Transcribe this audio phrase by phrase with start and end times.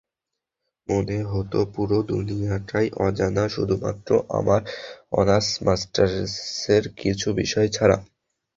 [0.89, 4.61] মনে হতো পুরো দুনিয়াটাই অজানা শুধুমাত্র আমার
[5.11, 7.97] অনার্স-মাস্টার্সের কিছু বিষয় ছাড়া।